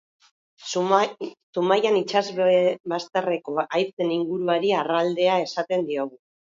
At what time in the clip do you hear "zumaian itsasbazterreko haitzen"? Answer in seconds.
1.57-4.19